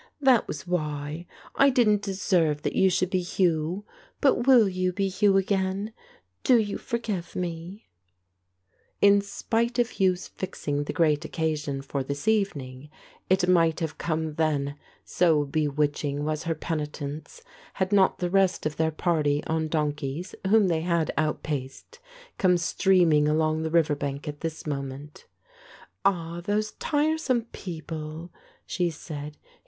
[0.19, 1.27] "That was why.
[1.55, 3.85] I didn't deserve that you should be Hugh.
[4.19, 5.93] But will you be Hugh again?
[6.43, 7.85] Do you forgive me?"
[9.03, 12.89] In spite of Hugh's fixing the great occasion for this evening,
[13.29, 14.75] it might have come then,
[15.05, 17.43] so bewitching was her penitence,
[17.75, 21.99] had not the rest of their party on donkeys, whom they had outpaced,
[22.39, 25.27] come streaming along the river bank at this moment.
[26.03, 28.31] "Ah, those tiresome people,"
[28.65, 29.37] she said.